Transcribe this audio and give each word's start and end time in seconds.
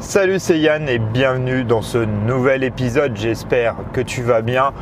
Salut, 0.00 0.38
c'est 0.38 0.60
Yann 0.60 0.88
et 0.88 1.00
bienvenue 1.00 1.64
dans 1.64 1.82
ce 1.82 1.98
nouvel 1.98 2.62
épisode. 2.62 3.16
J'espère 3.16 3.74
que 3.92 4.00
tu 4.00 4.22
vas 4.22 4.42
bien. 4.42 4.72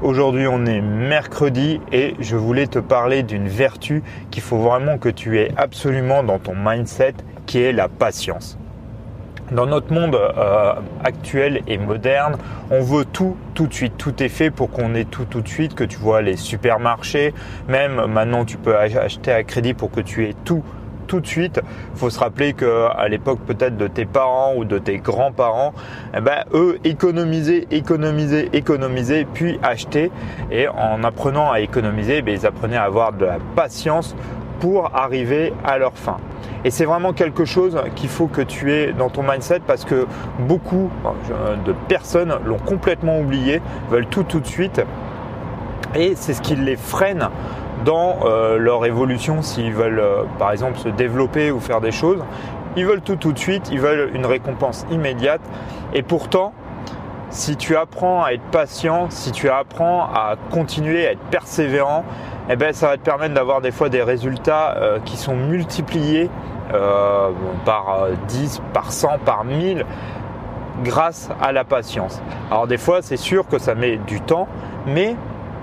Aujourd'hui, 0.00 0.46
on 0.46 0.64
est 0.64 0.80
mercredi 0.80 1.82
et 1.92 2.14
je 2.18 2.34
voulais 2.34 2.66
te 2.66 2.78
parler 2.78 3.22
d'une 3.22 3.46
vertu 3.46 4.02
qu'il 4.30 4.42
faut 4.42 4.56
vraiment 4.56 4.96
que 4.96 5.10
tu 5.10 5.38
aies 5.38 5.52
absolument 5.58 6.22
dans 6.22 6.38
ton 6.38 6.54
mindset, 6.56 7.12
qui 7.44 7.60
est 7.60 7.72
la 7.72 7.88
patience. 7.90 8.56
Dans 9.52 9.66
notre 9.66 9.92
monde 9.92 10.14
euh, 10.14 10.72
actuel 11.04 11.60
et 11.66 11.76
moderne, 11.76 12.38
on 12.70 12.80
veut 12.80 13.04
tout 13.04 13.36
tout 13.52 13.66
de 13.66 13.74
suite. 13.74 13.98
Tout 13.98 14.22
est 14.22 14.30
fait 14.30 14.50
pour 14.50 14.70
qu'on 14.70 14.94
ait 14.94 15.04
tout 15.04 15.26
tout 15.26 15.42
de 15.42 15.48
suite, 15.48 15.74
que 15.74 15.84
tu 15.84 15.98
vois 15.98 16.22
les 16.22 16.36
supermarchés, 16.36 17.34
même 17.68 18.06
maintenant 18.06 18.46
tu 18.46 18.56
peux 18.56 18.74
acheter 18.74 19.30
à 19.30 19.44
crédit 19.44 19.74
pour 19.74 19.90
que 19.90 20.00
tu 20.00 20.24
aies 20.24 20.34
tout 20.46 20.64
tout 21.06 21.20
de 21.20 21.26
suite. 21.26 21.60
Faut 21.94 22.10
se 22.10 22.18
rappeler 22.18 22.52
que 22.52 22.88
à 22.96 23.08
l'époque 23.08 23.40
peut-être 23.46 23.76
de 23.76 23.86
tes 23.86 24.04
parents 24.04 24.54
ou 24.56 24.64
de 24.64 24.78
tes 24.78 24.98
grands-parents, 24.98 25.72
eh 26.16 26.20
ben, 26.20 26.44
eux 26.52 26.78
économisaient, 26.84 27.66
économisaient, 27.70 28.48
économisaient, 28.52 29.26
puis 29.32 29.58
acheter. 29.62 30.10
Et 30.50 30.68
en 30.68 31.02
apprenant 31.04 31.50
à 31.50 31.60
économiser, 31.60 32.22
ben, 32.22 32.34
ils 32.34 32.46
apprenaient 32.46 32.76
à 32.76 32.84
avoir 32.84 33.12
de 33.12 33.24
la 33.24 33.38
patience 33.54 34.14
pour 34.60 34.94
arriver 34.96 35.52
à 35.64 35.78
leur 35.78 35.94
fin. 35.94 36.16
Et 36.64 36.70
c'est 36.70 36.86
vraiment 36.86 37.12
quelque 37.12 37.44
chose 37.44 37.78
qu'il 37.94 38.08
faut 38.08 38.26
que 38.26 38.40
tu 38.40 38.72
aies 38.72 38.92
dans 38.92 39.10
ton 39.10 39.22
mindset 39.22 39.60
parce 39.66 39.84
que 39.84 40.06
beaucoup 40.38 40.90
de 41.66 41.74
personnes 41.88 42.34
l'ont 42.46 42.58
complètement 42.58 43.20
oublié, 43.20 43.60
veulent 43.90 44.06
tout 44.06 44.22
tout 44.22 44.40
de 44.40 44.46
suite. 44.46 44.80
Et 45.94 46.14
c'est 46.16 46.32
ce 46.32 46.40
qui 46.40 46.56
les 46.56 46.76
freine 46.76 47.28
dans 47.84 48.20
euh, 48.24 48.58
leur 48.58 48.86
évolution 48.86 49.42
s'ils 49.42 49.72
veulent 49.72 50.00
euh, 50.00 50.22
par 50.38 50.52
exemple 50.52 50.78
se 50.78 50.88
développer 50.88 51.50
ou 51.50 51.60
faire 51.60 51.80
des 51.80 51.92
choses. 51.92 52.22
Ils 52.76 52.86
veulent 52.86 53.02
tout 53.02 53.16
tout 53.16 53.32
de 53.32 53.38
suite, 53.38 53.68
ils 53.70 53.80
veulent 53.80 54.10
une 54.14 54.26
récompense 54.26 54.86
immédiate. 54.90 55.40
Et 55.92 56.02
pourtant, 56.02 56.52
si 57.30 57.56
tu 57.56 57.76
apprends 57.76 58.24
à 58.24 58.32
être 58.32 58.44
patient, 58.50 59.06
si 59.10 59.32
tu 59.32 59.48
apprends 59.48 60.02
à 60.02 60.34
continuer 60.50 61.06
à 61.06 61.12
être 61.12 61.24
persévérant, 61.30 62.04
eh 62.50 62.56
ben, 62.56 62.72
ça 62.72 62.88
va 62.88 62.96
te 62.96 63.02
permettre 63.02 63.34
d'avoir 63.34 63.60
des 63.60 63.70
fois 63.70 63.88
des 63.88 64.02
résultats 64.02 64.76
euh, 64.76 64.98
qui 65.04 65.16
sont 65.16 65.36
multipliés 65.36 66.30
par 67.64 68.08
10, 68.26 68.62
par 68.72 68.90
100, 68.90 69.18
par 69.24 69.44
1000 69.44 69.84
grâce 70.82 71.28
à 71.40 71.52
la 71.52 71.62
patience. 71.62 72.20
Alors 72.50 72.66
des 72.66 72.78
fois, 72.78 73.00
c'est 73.00 73.18
sûr 73.18 73.46
que 73.46 73.58
ça 73.58 73.76
met 73.76 73.98
du 73.98 74.20
temps, 74.20 74.48
mais 74.86 75.14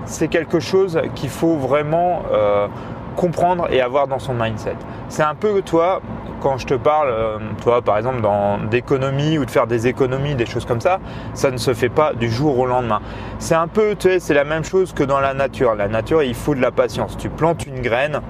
c'est 0.05 0.27
quelque 0.27 0.59
chose 0.59 0.99
qu'il 1.15 1.29
faut 1.29 1.55
vraiment 1.55 2.23
euh, 2.31 2.67
comprendre 3.15 3.67
et 3.71 3.81
avoir 3.81 4.07
dans 4.07 4.19
son 4.19 4.33
mindset. 4.33 4.75
C'est 5.09 5.23
un 5.23 5.35
peu 5.35 5.61
toi, 5.61 6.01
quand 6.41 6.57
je 6.57 6.65
te 6.65 6.73
parle, 6.73 7.09
euh, 7.09 7.37
toi 7.61 7.81
par 7.81 7.97
exemple 7.97 8.21
d'économie 8.69 9.37
ou 9.37 9.45
de 9.45 9.51
faire 9.51 9.67
des 9.67 9.87
économies, 9.87 10.35
des 10.35 10.45
choses 10.45 10.65
comme 10.65 10.81
ça, 10.81 10.99
ça 11.33 11.51
ne 11.51 11.57
se 11.57 11.73
fait 11.73 11.89
pas 11.89 12.13
du 12.13 12.29
jour 12.29 12.57
au 12.57 12.65
lendemain. 12.65 13.01
C'est 13.39 13.55
un 13.55 13.67
peu, 13.67 13.95
tu 13.95 14.09
sais, 14.09 14.19
c'est 14.19 14.33
la 14.33 14.43
même 14.43 14.63
chose 14.63 14.93
que 14.93 15.03
dans 15.03 15.19
la 15.19 15.33
nature. 15.33 15.75
La 15.75 15.87
nature, 15.87 16.23
il 16.23 16.35
faut 16.35 16.55
de 16.55 16.61
la 16.61 16.71
patience. 16.71 17.17
Tu 17.17 17.29
plantes 17.29 17.65
une 17.65 17.81
graine, 17.81 18.21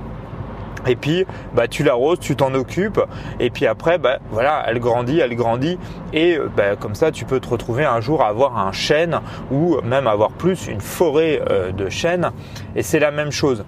et 0.88 0.96
puis, 0.96 1.26
bah, 1.54 1.68
tu 1.68 1.84
l'arroses, 1.84 2.20
tu 2.20 2.36
t'en 2.36 2.54
occupes, 2.54 3.02
et 3.40 3.50
puis 3.50 3.66
après, 3.66 3.98
bah, 3.98 4.20
voilà, 4.32 4.64
elle 4.68 4.80
grandit, 4.80 5.20
elle 5.20 5.36
grandit, 5.36 5.78
et 6.14 6.38
bah, 6.56 6.76
comme 6.76 6.96
ça, 6.96 7.12
tu 7.12 7.26
peux 7.26 7.40
te 7.40 7.50
retrouver 7.50 7.86
un 7.86 8.02
jour 8.02 8.22
à 8.22 8.28
avoir 8.28 8.58
un 8.58 8.72
chêne 8.72 9.20
ou 9.52 9.80
même 9.82 10.08
avoir 10.08 10.32
plus 10.32 10.68
une 10.68 10.82
forêt 10.82 11.42
euh, 11.50 11.72
de 11.72 11.90
chênes. 11.90 12.32
Et 12.76 12.84
c'est 12.84 13.00
la 13.00 13.12
même 13.12 13.32
chose 13.32 13.64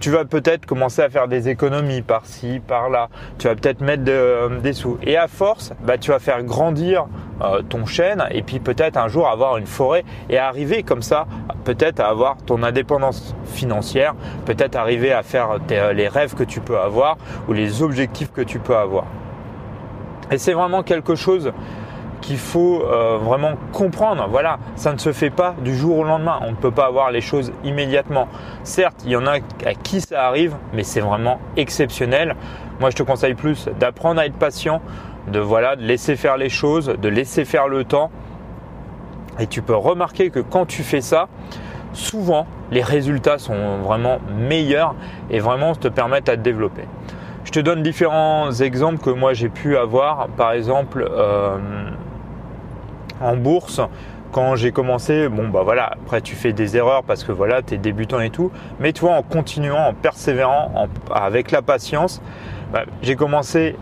tu 0.00 0.10
vas 0.10 0.24
peut-être 0.24 0.66
commencer 0.66 1.02
à 1.02 1.10
faire 1.10 1.28
des 1.28 1.48
économies 1.48 2.02
par-ci, 2.02 2.60
par-là. 2.66 3.08
Tu 3.38 3.46
vas 3.46 3.54
peut-être 3.54 3.82
mettre 3.82 4.02
des 4.02 4.72
sous. 4.72 4.98
Et 5.02 5.16
à 5.16 5.28
force, 5.28 5.72
bah, 5.84 5.98
tu 5.98 6.10
vas 6.10 6.18
faire 6.18 6.42
grandir 6.42 7.06
euh, 7.42 7.62
ton 7.62 7.84
chêne 7.86 8.24
et 8.30 8.42
puis 8.42 8.58
peut-être 8.60 8.96
un 8.96 9.08
jour 9.08 9.28
avoir 9.28 9.58
une 9.58 9.66
forêt 9.66 10.04
et 10.30 10.38
arriver 10.38 10.82
comme 10.82 11.02
ça, 11.02 11.26
peut-être 11.64 12.00
à 12.00 12.08
avoir 12.08 12.38
ton 12.38 12.62
indépendance 12.62 13.34
financière, 13.44 14.14
peut-être 14.46 14.76
arriver 14.76 15.12
à 15.12 15.22
faire 15.22 15.58
les 15.68 16.08
rêves 16.08 16.34
que 16.34 16.44
tu 16.44 16.60
peux 16.60 16.78
avoir 16.78 17.18
ou 17.48 17.52
les 17.52 17.82
objectifs 17.82 18.32
que 18.32 18.42
tu 18.42 18.58
peux 18.58 18.76
avoir. 18.76 19.04
Et 20.30 20.38
c'est 20.38 20.52
vraiment 20.52 20.82
quelque 20.82 21.14
chose 21.14 21.52
qu'il 22.20 22.38
faut 22.38 22.82
euh, 22.82 23.18
vraiment 23.18 23.52
comprendre. 23.72 24.26
Voilà, 24.30 24.58
ça 24.76 24.92
ne 24.92 24.98
se 24.98 25.12
fait 25.12 25.30
pas 25.30 25.54
du 25.62 25.74
jour 25.74 25.98
au 25.98 26.04
lendemain. 26.04 26.38
On 26.42 26.50
ne 26.50 26.56
peut 26.56 26.70
pas 26.70 26.86
avoir 26.86 27.10
les 27.10 27.20
choses 27.20 27.52
immédiatement. 27.64 28.28
Certes, 28.62 29.02
il 29.04 29.12
y 29.12 29.16
en 29.16 29.26
a 29.26 29.36
à 29.64 29.74
qui 29.74 30.00
ça 30.00 30.26
arrive, 30.26 30.54
mais 30.72 30.82
c'est 30.82 31.00
vraiment 31.00 31.38
exceptionnel. 31.56 32.36
Moi, 32.80 32.90
je 32.90 32.96
te 32.96 33.02
conseille 33.02 33.34
plus 33.34 33.68
d'apprendre 33.78 34.20
à 34.20 34.26
être 34.26 34.36
patient, 34.36 34.80
de 35.28 35.38
voilà, 35.38 35.76
de 35.76 35.82
laisser 35.82 36.16
faire 36.16 36.36
les 36.36 36.48
choses, 36.48 36.86
de 36.86 37.08
laisser 37.08 37.44
faire 37.44 37.68
le 37.68 37.84
temps. 37.84 38.10
Et 39.38 39.46
tu 39.46 39.62
peux 39.62 39.76
remarquer 39.76 40.30
que 40.30 40.40
quand 40.40 40.66
tu 40.66 40.82
fais 40.82 41.00
ça, 41.00 41.28
souvent 41.92 42.46
les 42.70 42.82
résultats 42.82 43.38
sont 43.38 43.78
vraiment 43.78 44.18
meilleurs 44.38 44.94
et 45.30 45.40
vraiment 45.40 45.74
te 45.74 45.88
permettent 45.88 46.28
à 46.28 46.36
te 46.36 46.42
développer. 46.42 46.84
Je 47.44 47.52
te 47.52 47.60
donne 47.60 47.82
différents 47.82 48.52
exemples 48.52 49.02
que 49.02 49.10
moi 49.10 49.32
j'ai 49.32 49.48
pu 49.48 49.76
avoir. 49.76 50.28
Par 50.28 50.52
exemple, 50.52 51.08
euh, 51.10 51.58
en 53.20 53.36
bourse, 53.36 53.80
quand 54.32 54.54
j'ai 54.54 54.70
commencé, 54.70 55.28
bon 55.28 55.48
bah 55.48 55.62
voilà, 55.64 55.86
après 55.86 56.20
tu 56.20 56.36
fais 56.36 56.52
des 56.52 56.76
erreurs 56.76 57.02
parce 57.02 57.24
que 57.24 57.32
voilà, 57.32 57.62
tu 57.62 57.74
es 57.74 57.78
débutant 57.78 58.20
et 58.20 58.30
tout, 58.30 58.52
mais 58.78 58.92
toi 58.92 59.12
en 59.12 59.22
continuant, 59.22 59.88
en 59.88 59.94
persévérant, 59.94 60.88
avec 61.12 61.50
la 61.50 61.62
patience, 61.62 62.22
bah, 62.72 62.84
j'ai 63.02 63.16
commencé 63.16 63.76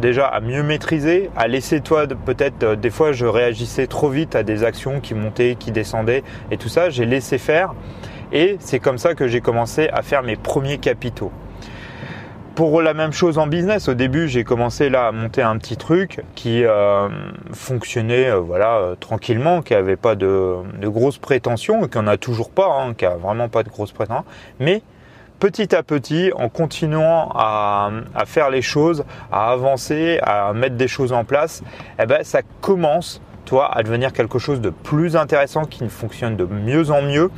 déjà 0.00 0.26
à 0.26 0.40
mieux 0.40 0.62
maîtriser, 0.62 1.30
à 1.36 1.48
laisser 1.48 1.80
toi 1.80 2.06
peut-être 2.06 2.62
euh, 2.62 2.76
des 2.76 2.90
fois 2.90 3.10
je 3.10 3.26
réagissais 3.26 3.88
trop 3.88 4.08
vite 4.08 4.36
à 4.36 4.44
des 4.44 4.62
actions 4.62 5.00
qui 5.00 5.12
montaient, 5.14 5.56
qui 5.58 5.72
descendaient 5.72 6.22
et 6.50 6.56
tout 6.56 6.68
ça, 6.68 6.90
j'ai 6.90 7.04
laissé 7.04 7.38
faire. 7.38 7.74
Et 8.30 8.56
c'est 8.60 8.78
comme 8.78 8.98
ça 8.98 9.14
que 9.14 9.26
j'ai 9.26 9.40
commencé 9.40 9.88
à 9.88 10.02
faire 10.02 10.22
mes 10.22 10.36
premiers 10.36 10.78
capitaux 10.78 11.32
pour 12.58 12.82
la 12.82 12.92
même 12.92 13.12
chose 13.12 13.38
en 13.38 13.46
business, 13.46 13.86
au 13.88 13.94
début 13.94 14.26
j'ai 14.26 14.42
commencé 14.42 14.88
là 14.88 15.06
à 15.06 15.12
monter 15.12 15.42
un 15.42 15.56
petit 15.58 15.76
truc 15.76 16.24
qui 16.34 16.64
euh, 16.64 17.08
fonctionnait 17.52 18.30
euh, 18.30 18.40
voilà 18.40 18.78
euh, 18.78 18.94
tranquillement, 18.96 19.62
qui 19.62 19.74
avait 19.74 19.94
pas 19.94 20.16
de, 20.16 20.56
grosses 20.82 21.18
prétentions, 21.18 21.84
et 21.84 21.88
qui 21.88 21.98
en 21.98 22.08
a 22.08 22.16
toujours 22.16 22.50
pas, 22.50 22.66
hein, 22.66 22.94
qui 22.94 23.06
a 23.06 23.14
vraiment 23.14 23.48
pas 23.48 23.62
de 23.62 23.68
grosses 23.68 23.92
prétentions, 23.92 24.24
mais 24.58 24.82
petit 25.38 25.72
à 25.72 25.84
petit, 25.84 26.32
en 26.34 26.48
continuant 26.48 27.30
à, 27.32 27.92
faire 28.26 28.50
les 28.50 28.62
choses, 28.62 29.04
à 29.30 29.52
avancer, 29.52 30.18
à 30.24 30.52
mettre 30.52 30.74
des 30.74 30.88
choses 30.88 31.12
en 31.12 31.22
place, 31.22 31.62
eh 32.02 32.06
ben 32.06 32.24
ça 32.24 32.40
commence 32.60 33.22
toi 33.44 33.70
à 33.72 33.84
devenir 33.84 34.12
quelque 34.12 34.40
chose 34.40 34.60
de 34.60 34.70
plus 34.70 35.14
intéressant, 35.14 35.64
qui 35.64 35.88
fonctionne 35.88 36.34
de 36.34 36.44
mieux 36.44 36.90
en 36.90 37.02
mieux 37.02 37.30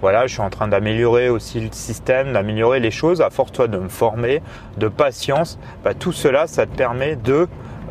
voilà, 0.00 0.26
je 0.26 0.34
suis 0.34 0.42
en 0.42 0.50
train 0.50 0.68
d'améliorer 0.68 1.28
aussi 1.28 1.60
le 1.60 1.68
système, 1.72 2.32
d'améliorer 2.32 2.80
les 2.80 2.90
choses, 2.90 3.20
à 3.20 3.30
force 3.30 3.52
toi 3.52 3.68
de 3.68 3.78
me 3.78 3.88
former, 3.88 4.42
de 4.76 4.88
patience, 4.88 5.58
bah, 5.84 5.94
tout 5.94 6.12
cela, 6.12 6.46
ça 6.46 6.66
te 6.66 6.76
permet 6.76 7.16
de 7.16 7.48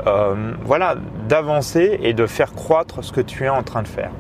euh, 0.07 0.53
voilà, 0.65 0.95
d'avancer 1.27 1.99
et 2.03 2.13
de 2.13 2.27
faire 2.27 2.53
croître 2.53 3.03
ce 3.03 3.11
que 3.11 3.21
tu 3.21 3.45
es 3.45 3.49
en 3.49 3.63
train 3.63 3.81
de 3.81 3.87
faire. 3.87 4.11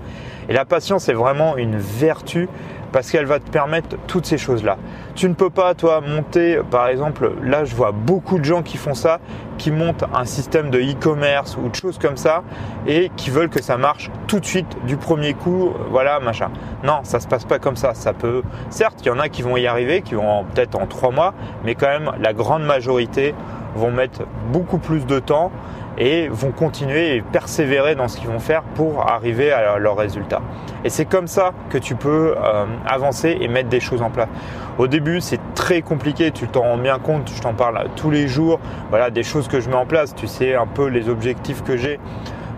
Et 0.47 0.53
la 0.53 0.65
patience 0.65 1.09
est 1.09 1.13
vraiment 1.13 1.57
une 1.57 1.77
vertu 1.77 2.47
parce 2.95 3.11
qu'elle 3.11 3.25
va 3.25 3.41
te 3.41 3.49
permettre 3.49 3.97
toutes 4.07 4.25
ces 4.25 4.37
choses-là. 4.37 4.77
Tu 5.15 5.27
ne 5.27 5.33
peux 5.33 5.49
pas, 5.49 5.73
toi, 5.73 5.99
monter, 5.99 6.61
par 6.71 6.87
exemple, 6.87 7.29
là, 7.43 7.65
je 7.65 7.75
vois 7.75 7.91
beaucoup 7.91 8.39
de 8.39 8.45
gens 8.45 8.61
qui 8.61 8.77
font 8.77 8.93
ça, 8.93 9.19
qui 9.57 9.69
montent 9.69 10.05
un 10.13 10.23
système 10.23 10.69
de 10.69 10.79
e-commerce 10.79 11.57
ou 11.61 11.67
de 11.67 11.75
choses 11.75 11.97
comme 11.97 12.15
ça 12.15 12.43
et 12.87 13.11
qui 13.17 13.31
veulent 13.31 13.49
que 13.49 13.61
ça 13.61 13.75
marche 13.75 14.09
tout 14.27 14.39
de 14.39 14.45
suite, 14.45 14.77
du 14.85 14.95
premier 14.95 15.33
coup, 15.33 15.73
voilà, 15.89 16.21
machin. 16.21 16.51
Non, 16.85 17.01
ça 17.03 17.19
se 17.19 17.27
passe 17.27 17.43
pas 17.43 17.59
comme 17.59 17.75
ça. 17.75 17.93
Ça 17.95 18.13
peut, 18.13 18.43
certes, 18.69 19.01
il 19.01 19.07
y 19.07 19.11
en 19.11 19.19
a 19.19 19.27
qui 19.27 19.41
vont 19.41 19.57
y 19.57 19.67
arriver, 19.67 20.01
qui 20.01 20.15
vont 20.15 20.45
peut-être 20.45 20.79
en 20.81 20.87
trois 20.87 21.11
mois, 21.11 21.33
mais 21.65 21.75
quand 21.75 21.89
même, 21.89 22.13
la 22.21 22.31
grande 22.31 22.63
majorité 22.63 23.35
vont 23.75 23.91
mettre 23.91 24.21
beaucoup 24.53 24.77
plus 24.77 25.05
de 25.05 25.19
temps 25.19 25.51
et 25.97 26.27
vont 26.27 26.51
continuer 26.51 27.15
et 27.15 27.21
persévérer 27.21 27.95
dans 27.95 28.07
ce 28.07 28.17
qu'ils 28.17 28.27
vont 28.27 28.39
faire 28.39 28.63
pour 28.63 29.07
arriver 29.09 29.51
à 29.51 29.77
leurs 29.77 29.97
résultats. 29.97 30.41
Et 30.83 30.89
c'est 30.89 31.05
comme 31.05 31.27
ça 31.27 31.53
que 31.69 31.77
tu 31.77 31.95
peux 31.95 32.35
euh, 32.37 32.65
avancer 32.85 33.37
et 33.39 33.47
mettre 33.47 33.69
des 33.69 33.79
choses 33.79 34.01
en 34.01 34.09
place. 34.09 34.29
Au 34.77 34.87
début, 34.87 35.21
c'est 35.21 35.39
très 35.53 35.81
compliqué, 35.81 36.31
tu 36.31 36.47
t'en 36.47 36.61
rends 36.61 36.77
bien 36.77 36.99
compte, 36.99 37.31
je 37.33 37.41
t'en 37.41 37.53
parle 37.53 37.85
tous 37.95 38.11
les 38.11 38.27
jours, 38.27 38.59
voilà 38.89 39.09
des 39.09 39.23
choses 39.23 39.47
que 39.47 39.59
je 39.59 39.69
mets 39.69 39.75
en 39.75 39.85
place, 39.85 40.13
tu 40.15 40.27
sais 40.27 40.55
un 40.55 40.67
peu 40.67 40.87
les 40.87 41.09
objectifs 41.09 41.63
que 41.63 41.77
j'ai. 41.77 41.99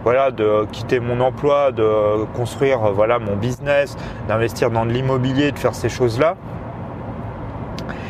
Voilà, 0.03 0.31
de 0.31 0.65
quitter 0.71 1.01
mon 1.01 1.19
emploi, 1.19 1.73
de 1.73 2.23
construire 2.33 2.79
voilà 2.93 3.19
mon 3.19 3.35
business, 3.35 3.97
d'investir 4.29 4.71
dans 4.71 4.85
de 4.85 4.91
l'immobilier, 4.91 5.51
de 5.51 5.59
faire 5.59 5.75
ces 5.75 5.89
choses-là 5.89 6.37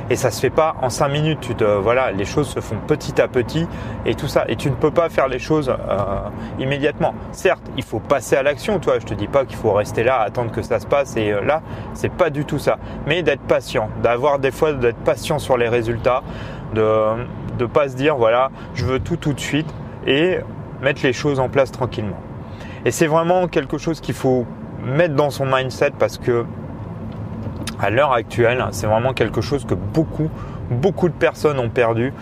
et 0.10 0.16
ça 0.16 0.32
se 0.32 0.40
fait 0.40 0.50
pas 0.50 0.76
en 0.82 0.90
cinq 0.90 1.10
minutes. 1.10 1.40
Tu 1.42 1.56
te, 1.56 1.64
voilà, 1.64 2.12
les 2.12 2.26
choses 2.26 2.48
se 2.48 2.60
font 2.60 2.78
petit 2.88 3.22
à 3.22 3.28
petit 3.28 3.68
et 4.06 4.16
tout 4.16 4.28
ça. 4.28 4.46
Et 4.48 4.56
tu 4.56 4.70
ne 4.70 4.76
peux 4.76 4.92
pas 4.92 5.10
faire 5.10 5.28
les 5.28 5.40
choses 5.40 5.70
euh, 5.70 6.30
immédiatement. 6.60 7.14
Certes, 7.32 7.64
il 7.78 7.84
faut 7.84 8.00
passer 8.00 8.36
à 8.36 8.44
l'action. 8.44 8.80
Toi, 8.80 9.00
je 9.00 9.06
te 9.06 9.14
dis 9.14 9.28
pas 9.28 9.46
qu'il 9.46 9.58
faut 9.58 9.74
rester 9.74 10.04
là, 10.04 10.20
attendre 10.20 10.52
que 10.52 10.62
ça 10.62 10.80
se 10.80 10.88
passe 10.88 11.16
et 11.18 11.32
euh, 11.32 11.42
là, 11.42 11.62
c'est 11.94 12.12
pas 12.12 12.30
du 12.30 12.46
tout 12.46 12.60
ça. 12.60 12.78
Mais 13.06 13.24
d'être 13.24 13.42
patient, 13.42 13.90
d'avoir 14.02 14.40
des 14.40 14.52
fois 14.52 14.74
d'être 14.74 15.00
patient 15.00 15.40
sur 15.40 15.58
les 15.58 15.70
résultats, 15.70 16.24
de 16.74 17.16
ne 17.60 17.66
pas 17.66 17.90
se 17.90 17.96
dire 17.96 18.16
voilà, 18.16 18.52
je 18.74 18.86
veux 18.86 19.00
tout 19.00 19.18
tout 19.18 19.34
de 19.34 19.40
suite 19.40 19.74
et 20.06 20.40
mettre 20.82 21.02
les 21.04 21.14
choses 21.14 21.40
en 21.40 21.50
place 21.50 21.72
tranquillement. 21.72 22.18
Et 22.86 22.92
c'est 22.92 23.08
vraiment 23.08 23.48
quelque 23.48 23.78
chose 23.78 24.00
qu'il 24.00 24.16
faut 24.16 24.46
mettre 24.84 25.16
dans 25.16 25.30
son 25.30 25.46
mindset 25.46 25.92
parce 25.98 26.18
que 26.18 26.46
à 27.80 27.90
l'heure 27.90 28.12
actuelle, 28.12 28.66
c'est 28.72 28.88
vraiment 28.88 29.14
quelque 29.14 29.42
chose 29.42 29.66
que 29.66 29.74
beaucoup, 29.74 30.30
beaucoup 30.70 31.10
de 31.10 31.14
personnes 31.14 31.60
ont 31.60 31.70
perdu. 31.70 32.14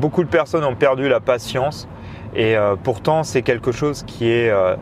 Beaucoup 0.00 0.24
de 0.24 0.28
personnes 0.28 0.64
ont 0.64 0.74
perdu 0.74 1.08
la 1.08 1.20
patience 1.20 1.88
et 2.34 2.56
euh, 2.56 2.76
pourtant 2.82 3.22
c'est 3.22 3.42
quelque 3.42 3.72
chose 3.72 4.02
qui 4.02 4.28
est 4.30 4.50
euh, 4.50 4.76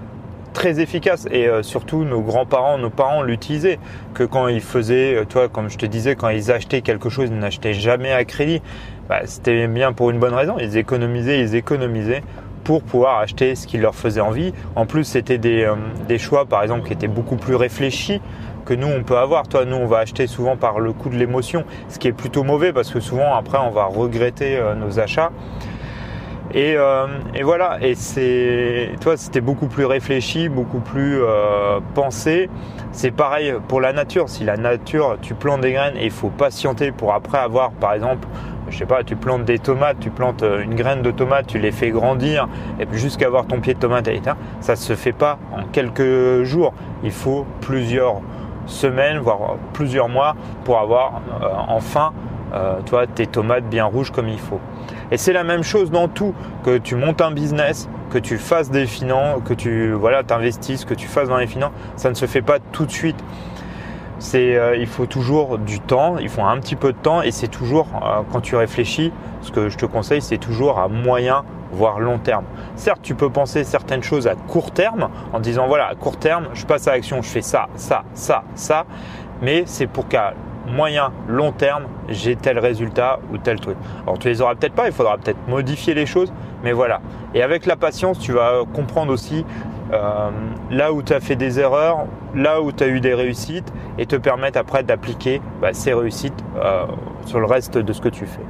très 0.55 0.81
efficace 0.81 1.29
et 1.31 1.47
euh, 1.47 1.63
surtout 1.63 2.05
nos 2.05 2.21
grands-parents, 2.21 2.79
nos 2.79 2.91
parents 2.91 3.23
l'utilisaient 3.23 3.79
que 4.13 4.25
quand 4.25 4.49
ils 4.49 4.61
faisaient, 4.61 5.25
toi 5.29 5.49
comme 5.49 5.71
je 5.71 5.79
te 5.79 5.87
disais, 5.87 6.17
quand 6.17 6.31
ils 6.31 6.51
achetaient 6.51 6.81
quelque 6.81 7.11
chose, 7.11 7.29
ils 7.31 7.39
n'achetaient 7.39 7.75
jamais 7.75 8.13
à 8.13 8.25
crédit. 8.25 8.61
Bah, 9.09 9.21
c'était 9.27 9.69
bien 9.69 9.93
pour 9.93 10.11
une 10.11 10.19
bonne 10.19 10.35
raison. 10.35 10.57
Ils 10.59 10.77
économisaient, 10.79 11.41
ils 11.41 11.55
économisaient 11.55 12.23
pour 12.65 12.83
pouvoir 12.83 13.19
acheter 13.19 13.55
ce 13.55 13.67
qui 13.67 13.79
leur 13.79 13.95
faisait 13.95 14.21
envie. 14.21 14.53
En 14.75 14.87
plus, 14.87 15.05
c'était 15.05 15.39
des, 15.39 15.71
des 16.09 16.19
choix, 16.19 16.47
par 16.47 16.63
exemple, 16.63 16.87
qui 16.87 16.93
étaient 16.93 17.09
beaucoup 17.09 17.37
plus 17.37 17.55
réfléchis 17.55 18.21
que 18.65 18.75
nous 18.75 18.89
on 18.89 19.03
peut 19.03 19.19
avoir. 19.19 19.47
Toi, 19.47 19.65
nous 19.65 19.77
on 19.77 19.87
va 19.87 19.99
acheter 19.99 20.27
souvent 20.27 20.57
par 20.57 20.81
le 20.81 20.93
coup 20.93 21.09
de 21.09 21.17
l'émotion, 21.17 21.65
ce 21.89 21.99
qui 21.99 22.09
est 22.09 22.13
plutôt 22.13 22.43
mauvais 22.43 22.73
parce 22.73 22.91
que 22.91 23.01
souvent 23.01 23.35
après 23.35 23.59
on 23.59 23.71
va 23.71 23.85
regretter 23.85 24.57
euh, 24.57 24.75
nos 24.75 24.99
achats. 24.99 25.31
Et, 26.53 26.75
euh, 26.77 27.07
et, 27.35 27.43
voilà, 27.43 27.79
et 27.81 27.97
c'est, 27.97 28.91
toi, 29.01 29.17
c'était 29.17 29.41
beaucoup 29.41 29.67
plus 29.67 29.87
réfléchi, 29.87 30.49
beaucoup 30.49 30.79
plus 30.79 31.21
euh, 31.21 31.81
pensé. 31.95 32.49
C'est 32.93 33.11
pareil 33.11 33.55
pour 33.67 33.81
la 33.81 33.93
nature. 33.93 34.29
Si 34.29 34.45
la 34.45 34.57
nature, 34.57 35.17
tu 35.21 35.35
plantes 35.35 35.63
des 35.63 35.73
graines 35.73 35.97
et 35.97 36.05
il 36.05 36.13
faut 36.13 36.29
patienter 36.29 36.93
pour 36.93 37.13
après 37.13 37.39
avoir, 37.39 37.73
par 37.73 37.93
exemple, 37.93 38.29
je 38.69 38.79
sais 38.79 38.87
pas, 38.87 39.05
tu 39.05 39.17
plantes 39.17 39.45
des 39.45 39.59
tomates, 39.59 39.99
tu 40.01 40.11
plantes 40.11 40.43
une 40.43 40.75
graine 40.75 41.03
de 41.03 41.11
tomate, 41.11 41.47
tu 41.47 41.59
les 41.59 41.73
fais 41.73 41.91
grandir 41.91 42.49
et 42.79 42.87
puis 42.87 42.99
jusqu'à 42.99 43.27
avoir 43.27 43.47
ton 43.47 43.61
pied 43.61 43.75
de 43.75 43.79
tomate 43.79 44.09
à 44.09 44.13
l'état, 44.13 44.37
ça 44.61 44.77
se 44.77 44.95
fait 44.95 45.13
pas 45.13 45.39
en 45.53 45.65
quelques 45.65 46.43
jours. 46.45 46.73
Il 47.03 47.13
faut 47.13 47.47
plusieurs 47.61 48.21
semaines, 48.67 49.19
voire 49.19 49.57
plusieurs 49.73 50.09
mois 50.09 50.35
pour 50.65 50.79
avoir 50.79 51.21
euh, 51.43 51.49
enfin 51.69 52.13
euh, 52.55 52.81
toi, 52.87 53.07
tes 53.07 53.27
tomates 53.27 53.69
bien 53.69 53.85
rouges 53.85 54.13
comme 54.13 54.29
il 54.29 54.39
faut. 54.39 54.61
Et 55.11 55.17
c'est 55.17 55.33
la 55.33 55.43
même 55.43 55.65
chose 55.65 55.91
dans 55.91 56.09
tout, 56.09 56.35
que 56.63 56.79
tu 56.79 56.95
montes 56.95 57.21
un 57.21 57.33
business, 57.33 57.89
que 58.11 58.19
tu 58.19 58.39
fasses 58.39 58.71
des 58.71 58.87
finances, 58.87 59.41
que 59.45 59.55
tu 59.55 59.91
voilà, 59.93 60.23
t'investisses, 60.23 60.85
que 60.85 60.95
tu 60.95 61.09
fasses 61.09 61.29
dans 61.29 61.37
les 61.37 61.49
finances, 61.49 61.73
ça 61.97 62.11
ne 62.11 62.15
se 62.15 62.27
fait 62.27 62.43
pas 62.43 62.59
tout 62.73 62.87
de 62.87 62.93
suite. 62.93 63.23
C'est, 64.25 64.57
euh, 64.57 64.75
il 64.75 64.87
faut 64.87 65.05
toujours 65.05 65.59
du 65.59 65.81
temps, 65.81 66.17
il 66.17 66.31
faut 66.31 66.41
un 66.41 66.59
petit 66.59 66.77
peu 66.77 66.95
de 66.95 66.97
temps 66.97 67.21
et 67.21 67.31
c'est 67.31 67.49
toujours 67.49 67.89
quand 68.33 68.41
tu 68.41 68.57
réfléchis, 68.57 69.13
ce 69.43 69.53
que 69.53 69.69
je 69.69 69.77
te 69.77 69.85
conseille, 69.85 70.23
c'est 70.23 70.39
toujours 70.39 70.79
à 70.79 70.89
moyen 70.89 71.45
voire 71.73 72.01
long 72.01 72.19
terme. 72.19 72.45
Certes, 72.75 73.01
tu 73.03 73.15
peux 73.15 73.29
penser 73.29 73.65
certaines 73.65 74.03
choses 74.03 74.27
à 74.27 74.35
court 74.35 74.71
terme 74.71 75.11
en 75.35 75.41
disant 75.41 75.67
voilà, 75.67 75.89
à 75.89 75.95
court 75.95 76.17
terme, 76.17 76.49
je 76.55 76.65
passe 76.65 76.89
à 76.89 76.93
l'action, 76.93 77.21
je 77.21 77.29
fais 77.29 77.43
ça, 77.43 77.69
ça, 77.75 78.05
ça, 78.15 78.45
ça, 78.55 78.87
mais 79.43 79.65
c'est 79.67 79.87
pour 79.87 80.09
qu'à 80.09 80.33
moyen, 80.67 81.13
long 81.29 81.53
terme, 81.53 81.85
j'ai 82.09 82.35
tel 82.35 82.59
résultat 82.59 83.19
ou 83.31 83.37
tel 83.37 83.61
truc. 83.61 83.77
Alors 84.05 84.19
tu 84.19 84.29
les 84.29 84.41
auras 84.41 84.55
peut-être 84.55 84.75
pas, 84.75 84.87
il 84.87 84.95
faudra 84.95 85.19
peut-être 85.19 85.49
modifier 85.49 85.93
les 85.93 86.07
choses, 86.07 86.33
mais 86.63 86.73
voilà. 86.73 87.03
Et 87.35 87.43
avec 87.43 87.67
la 87.67 87.77
patience, 87.77 88.19
tu 88.19 88.33
vas 88.33 88.63
comprendre 88.73 89.13
aussi 89.13 89.45
euh, 89.93 90.31
là 90.71 90.93
où 90.93 91.03
tu 91.03 91.13
as 91.13 91.21
fait 91.21 91.37
des 91.37 91.61
erreurs, 91.61 92.07
là 92.35 92.63
où 92.63 92.73
tu 92.73 92.85
as 92.85 92.89
eu 92.89 93.01
des 93.01 93.15
réussites, 93.15 93.73
et 93.99 94.07
te 94.07 94.17
permettre 94.17 94.59
après 94.59 94.83
d'appliquer 94.83 95.41
bah, 95.61 95.73
ces 95.73 95.93
réussites 95.93 96.45
euh, 96.57 96.87
sur 97.27 97.41
le 97.41 97.47
reste 97.47 97.79
de 97.79 97.93
ce 97.93 98.01
que 98.01 98.09
tu 98.09 98.27
fais. 98.27 98.43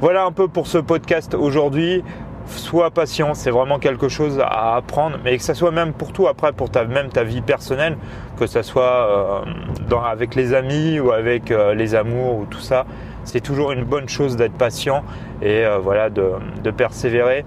Voilà 0.00 0.24
un 0.24 0.32
peu 0.32 0.48
pour 0.48 0.66
ce 0.66 0.78
podcast 0.78 1.34
aujourd'hui 1.34 2.02
sois 2.46 2.90
patient, 2.90 3.34
c'est 3.34 3.52
vraiment 3.52 3.78
quelque 3.78 4.08
chose 4.08 4.40
à 4.40 4.74
apprendre, 4.74 5.18
mais 5.22 5.36
que 5.36 5.42
ça 5.44 5.54
soit 5.54 5.70
même 5.70 5.92
pour 5.92 6.12
toi 6.12 6.30
après, 6.30 6.52
pour 6.52 6.68
ta, 6.68 6.84
même 6.84 7.08
ta 7.08 7.22
vie 7.22 7.42
personnelle, 7.42 7.96
que 8.36 8.46
ça 8.48 8.64
soit 8.64 9.44
euh, 9.92 9.96
avec 10.04 10.34
les 10.34 10.52
amis 10.52 10.98
ou 10.98 11.12
avec 11.12 11.50
les 11.50 11.94
amours 11.94 12.38
ou 12.38 12.46
tout 12.46 12.58
ça, 12.58 12.86
c'est 13.22 13.40
toujours 13.40 13.70
une 13.70 13.84
bonne 13.84 14.08
chose 14.08 14.34
d'être 14.34 14.54
patient 14.54 15.04
et 15.42 15.64
voilà 15.80 16.10
de, 16.10 16.70
persévérer. 16.76 17.44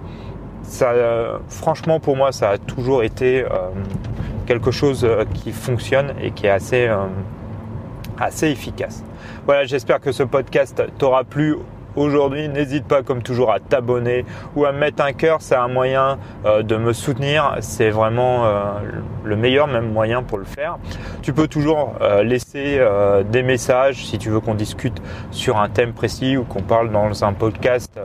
Ça, 0.64 0.94
franchement, 1.50 2.00
pour 2.00 2.16
moi, 2.16 2.32
ça 2.32 2.52
a 2.52 2.58
toujours 2.58 3.04
été 3.04 3.46
quelque 4.46 4.72
chose 4.72 5.08
qui 5.34 5.52
fonctionne 5.52 6.14
et 6.22 6.32
qui 6.32 6.48
est 6.48 6.50
assez, 6.50 6.90
assez 8.18 8.48
efficace. 8.48 9.04
Voilà, 9.46 9.66
j'espère 9.66 10.00
que 10.00 10.12
ce 10.12 10.24
podcast 10.24 10.82
t'aura 10.98 11.24
plu 11.24 11.58
aujourd'hui, 11.96 12.48
n'hésite 12.50 12.86
pas 12.86 13.04
comme 13.04 13.22
toujours 13.22 13.52
à 13.52 13.60
t'abonner 13.60 14.26
ou 14.56 14.66
à 14.66 14.72
mettre 14.72 15.04
un 15.04 15.14
cœur, 15.14 15.42
c'est 15.42 15.56
un 15.56 15.68
moyen 15.68 16.18
euh, 16.46 16.64
de 16.64 16.76
me 16.76 16.94
soutenir, 16.94 17.58
c'est 17.60 17.90
vraiment 17.90 18.46
euh, 18.46 18.64
le 19.24 19.36
meilleur 19.36 19.68
même 19.68 19.92
moyen 19.92 20.24
pour 20.24 20.38
le 20.38 20.46
faire. 20.46 20.78
Tu 21.22 21.34
peux 21.34 21.48
toujours 21.48 21.94
euh, 22.02 22.24
laisser 22.24 22.80
des 23.30 23.44
messages 23.44 24.06
si 24.06 24.18
tu 24.18 24.30
veux 24.30 24.40
qu'on 24.40 24.56
discute 24.56 25.02
sur 25.32 25.58
un 25.58 25.70
thème 25.70 25.94
précis 25.94 26.38
ou 26.38 26.44
qu'on 26.44 26.62
parle 26.62 26.92
dans 26.92 27.24
un 27.24 27.34
podcast 27.34 28.00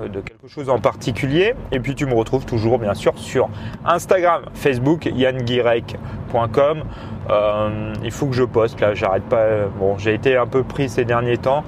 de 0.00 0.20
chose 0.48 0.68
en 0.68 0.78
particulier. 0.78 1.54
Et 1.72 1.80
puis 1.80 1.94
tu 1.94 2.06
me 2.06 2.14
retrouves 2.14 2.44
toujours 2.44 2.78
bien 2.78 2.94
sûr 2.94 3.12
sur 3.16 3.48
Instagram, 3.84 4.44
Facebook, 4.54 5.06
yanguirec.com. 5.06 6.84
il 8.02 8.10
faut 8.10 8.26
que 8.26 8.34
je 8.34 8.44
poste 8.44 8.80
là, 8.80 8.94
j'arrête 8.94 9.24
pas. 9.24 9.66
Bon, 9.78 9.96
j'ai 9.96 10.14
été 10.14 10.36
un 10.36 10.46
peu 10.46 10.62
pris 10.62 10.88
ces 10.88 11.04
derniers 11.04 11.38
temps. 11.38 11.64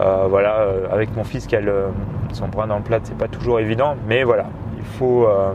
Euh, 0.00 0.26
voilà, 0.28 0.60
euh, 0.60 0.86
avec 0.90 1.14
mon 1.16 1.24
fils 1.24 1.46
qui 1.46 1.56
a 1.56 1.60
son 2.32 2.48
bras 2.48 2.66
dans 2.66 2.76
le 2.76 2.82
plat, 2.82 3.00
c'est 3.02 3.16
pas 3.16 3.28
toujours 3.28 3.60
évident, 3.60 3.96
mais 4.06 4.24
voilà, 4.24 4.46
il 4.76 4.84
faut, 4.84 5.26
euh, 5.26 5.52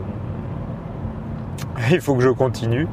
il 1.90 2.00
faut 2.00 2.16
que 2.16 2.22
je 2.22 2.30
continue. 2.30 2.88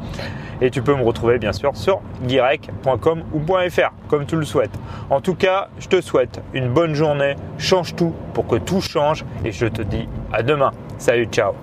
Et 0.62 0.70
tu 0.70 0.82
peux 0.82 0.96
me 0.96 1.04
retrouver 1.04 1.38
bien 1.38 1.54
sûr 1.54 1.76
sur 1.76 2.02
guirec.com 2.24 3.24
ou 3.34 3.40
.fr, 3.70 3.92
comme 4.08 4.26
tu 4.26 4.36
le 4.36 4.46
souhaites. 4.46 4.78
En 5.10 5.22
tout 5.22 5.36
cas, 5.36 5.70
je 5.80 5.88
te 5.88 6.02
souhaite 6.02 6.42
une 6.54 6.70
bonne 6.70 6.94
journée, 6.94 7.36
change 7.58 7.96
tout 7.96 8.14
pour 8.34 8.48
que 8.48 8.58
tout 8.58 8.82
change 8.82 9.26
et 9.46 9.52
je 9.52 9.68
te 9.68 9.82
dis 9.82 10.08
à 10.32 10.44
demain. 10.44 10.72
Salut, 10.98 11.26
ciao 11.26 11.54